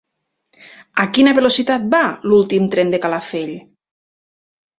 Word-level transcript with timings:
A 1.03 1.03
quina 1.17 1.33
velocitat 1.39 1.85
va 1.91 1.99
l'últim 2.31 2.67
tren 2.77 2.95
de 2.97 3.01
Calafell? 3.05 3.53